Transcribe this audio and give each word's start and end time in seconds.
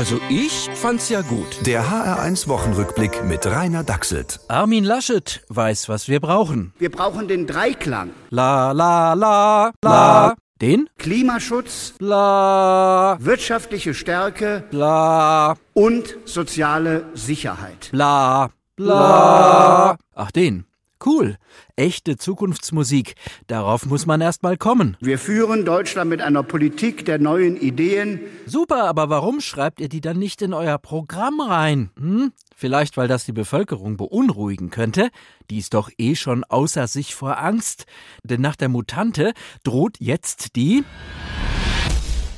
Also 0.00 0.18
ich 0.30 0.70
fand's 0.76 1.10
ja 1.10 1.20
gut. 1.20 1.66
Der 1.66 1.84
HR1 1.84 2.48
Wochenrückblick 2.48 3.22
mit 3.22 3.44
Rainer 3.44 3.84
Dachselt. 3.84 4.40
Armin 4.48 4.82
Laschet 4.82 5.42
weiß, 5.50 5.90
was 5.90 6.08
wir 6.08 6.20
brauchen. 6.20 6.72
Wir 6.78 6.90
brauchen 6.90 7.28
den 7.28 7.46
Dreiklang. 7.46 8.08
La 8.30 8.72
la 8.72 9.12
la 9.12 9.72
la. 9.84 10.34
Den? 10.58 10.88
Klimaschutz, 10.96 11.92
Bla 11.98 13.18
wirtschaftliche 13.20 13.92
Stärke 13.92 14.64
bla 14.70 15.56
und 15.74 16.16
soziale 16.24 17.04
Sicherheit. 17.12 17.90
bla 17.92 18.48
bla. 18.76 19.98
Ach 20.14 20.30
den. 20.30 20.64
Cool. 21.04 21.36
Echte 21.76 22.16
Zukunftsmusik. 22.16 23.14
Darauf 23.46 23.86
muss 23.86 24.06
man 24.06 24.20
erst 24.20 24.42
mal 24.42 24.56
kommen. 24.56 24.96
Wir 25.00 25.18
führen 25.18 25.64
Deutschland 25.64 26.10
mit 26.10 26.20
einer 26.20 26.42
Politik 26.42 27.04
der 27.04 27.18
neuen 27.18 27.56
Ideen. 27.56 28.20
Super, 28.46 28.84
aber 28.84 29.08
warum 29.08 29.40
schreibt 29.40 29.80
ihr 29.80 29.88
die 29.88 30.00
dann 30.00 30.18
nicht 30.18 30.42
in 30.42 30.52
euer 30.52 30.78
Programm 30.78 31.40
rein? 31.40 31.90
Hm? 31.98 32.32
Vielleicht, 32.54 32.96
weil 32.96 33.08
das 33.08 33.24
die 33.24 33.32
Bevölkerung 33.32 33.96
beunruhigen 33.96 34.70
könnte? 34.70 35.08
Die 35.50 35.58
ist 35.58 35.72
doch 35.74 35.90
eh 35.96 36.14
schon 36.14 36.44
außer 36.44 36.86
sich 36.86 37.14
vor 37.14 37.38
Angst. 37.38 37.86
Denn 38.22 38.42
nach 38.42 38.56
der 38.56 38.68
Mutante 38.68 39.32
droht 39.62 39.96
jetzt 39.98 40.56
die 40.56 40.84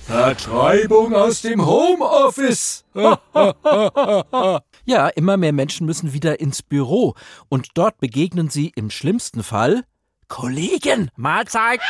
Vertreibung 0.06 1.14
aus 1.14 1.42
dem 1.42 1.64
Homeoffice. 1.64 2.84
ja, 4.84 5.08
immer 5.08 5.36
mehr 5.36 5.52
Menschen 5.52 5.86
müssen 5.86 6.12
wieder 6.12 6.40
ins 6.40 6.62
Büro 6.62 7.14
und 7.48 7.68
dort 7.74 7.98
begegnen 7.98 8.48
sie 8.50 8.72
im 8.74 8.90
schlimmsten 8.90 9.42
Fall 9.42 9.84
Kollegen. 10.28 11.10
Mahlzeit. 11.16 11.80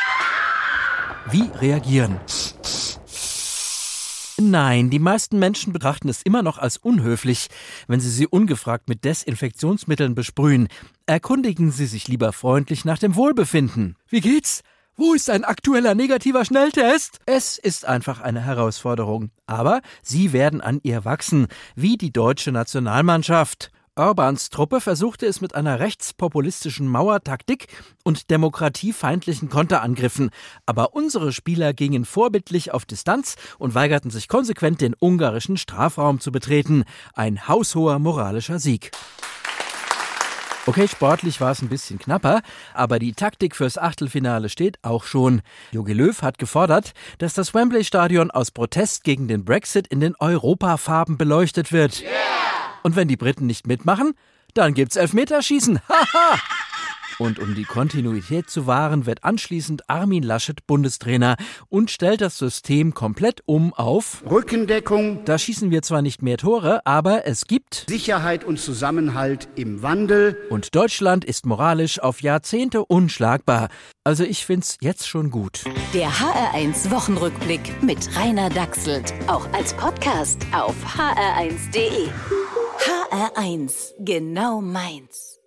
Wie 1.30 1.48
reagieren? 1.60 2.18
Nein, 4.41 4.91
die 4.91 4.98
meisten 4.98 5.38
Menschen 5.38 5.73
betrachten 5.73 6.09
es 6.09 6.23
immer 6.23 6.42
noch 6.42 6.59
als 6.59 6.77
unhöflich, 6.77 7.48
wenn 7.87 8.01
sie 8.01 8.10
sie 8.10 8.27
ungefragt 8.27 8.88
mit 8.88 9.04
Desinfektionsmitteln 9.04 10.15
besprühen. 10.15 10.68
Erkundigen 11.06 11.71
Sie 11.71 11.87
sich 11.87 12.09
lieber 12.09 12.32
freundlich 12.32 12.84
nach 12.84 12.99
dem 12.99 13.15
Wohlbefinden. 13.15 13.96
Wie 14.09 14.21
geht's? 14.21 14.62
Wo 14.95 15.15
ist 15.15 15.30
ein 15.30 15.45
aktueller 15.45 15.95
negativer 15.95 16.45
Schnelltest? 16.45 17.18
Es 17.24 17.57
ist 17.57 17.87
einfach 17.87 18.21
eine 18.21 18.43
Herausforderung. 18.43 19.30
Aber 19.46 19.80
sie 20.02 20.34
werden 20.34 20.60
an 20.60 20.80
ihr 20.82 21.07
wachsen, 21.07 21.46
wie 21.74 21.96
die 21.96 22.12
deutsche 22.12 22.52
Nationalmannschaft. 22.52 23.71
Orbans 23.96 24.51
Truppe 24.51 24.82
versuchte 24.82 25.24
es 25.24 25.40
mit 25.40 25.54
einer 25.54 25.80
rechtspopulistischen 25.80 26.88
Mauertaktik 26.88 27.68
und 28.04 28.30
demokratiefeindlichen 28.30 29.49
Konterangriffen. 29.49 30.29
Aber 30.66 30.95
unsere 30.95 31.32
Spieler 31.32 31.73
gingen 31.73 32.04
vorbildlich 32.04 32.73
auf 32.73 32.84
Distanz 32.84 33.37
und 33.59 33.74
weigerten 33.74 34.10
sich 34.10 34.29
konsequent, 34.29 34.82
den 34.82 34.95
ungarischen 34.99 35.56
Strafraum 35.56 36.21
zu 36.21 36.32
betreten. 36.32 36.84
Ein 37.15 37.49
haushoher 37.49 37.99
moralischer 37.99 38.59
Sieg. 38.59 38.93
Okay, 40.65 40.87
sportlich 40.87 41.41
war 41.41 41.51
es 41.51 41.60
ein 41.60 41.68
bisschen 41.68 41.99
knapper, 41.99 42.41
aber 42.73 43.01
die 43.01 43.15
Taktik 43.15 43.57
fürs 43.57 43.79
Achtelfinale 43.79 44.49
steht 44.49 44.79
auch 44.82 45.02
schon. 45.02 45.43
Jogi 45.73 45.93
Löw 45.93 46.23
hat 46.23 46.38
gefordert, 46.38 46.93
dass 47.18 47.35
das 47.35 47.52
Wembley-Stadion 47.52 48.30
aus 48.30 48.52
Protest 48.52 49.02
gegen 49.02 49.27
den 49.27 49.45
Brexit 49.45 49.88
in 49.88 49.99
den 49.99 50.15
Europafarben 50.15 51.18
beleuchtet 51.18 51.73
wird. 51.73 52.05
Und 52.85 52.95
wenn 52.95 53.09
die 53.09 53.16
Briten 53.16 53.46
nicht 53.46 53.66
mitmachen, 53.66 54.15
dann 54.55 54.74
gibt's 54.74 54.95
Elfmeterschießen. 54.95 55.80
Haha! 55.88 56.38
Und 57.18 57.38
um 57.38 57.55
die 57.55 57.65
Kontinuität 57.65 58.51
zu 58.51 58.66
wahren, 58.66 59.07
wird 59.07 59.24
anschließend 59.24 59.88
Armin 59.88 60.23
Laschet 60.23 60.66
Bundestrainer 60.66 61.37
und 61.68 61.91
stellt 61.91 62.21
das 62.21 62.38
System 62.38 62.95
komplett 62.95 63.43
um 63.46 63.74
auf. 63.74 64.22
Rückendeckung, 64.28 65.25
Da 65.25 65.38
schießen 65.38 65.71
wir 65.71 65.83
zwar 65.83 66.03
nicht 66.03 66.22
mehr 66.22 66.38
Tore, 66.38 66.84
aber 66.87 67.27
es 67.27 67.47
gibt 67.47 67.87
Sicherheit 67.88 68.44
und 68.44 68.59
Zusammenhalt 68.59 69.49
im 69.56 69.83
Wandel. 69.83 70.37
Und 70.50 70.75
Deutschland 70.75 71.25
ist 71.25 71.47
moralisch 71.47 72.00
auf 72.00 72.22
Jahrzehnte 72.22 72.84
unschlagbar. 72.84 73.69
Also 74.05 74.25
ich 74.25 74.44
find's 74.47 74.79
jetzt 74.81 75.06
schon 75.09 75.31
gut. 75.31 75.65
Der 75.94 76.11
HR1 76.11 76.91
Wochenrückblick 76.91 77.83
mit 77.83 78.09
Rainer 78.17 78.50
Dachselt. 78.50 79.12
Auch 79.27 79.47
als 79.53 79.75
Podcast 79.75 80.39
auf 80.53 80.75
hr1.de. 80.97 82.09
HR1, 82.79 83.93
genau 84.00 84.61
meins. 84.61 85.42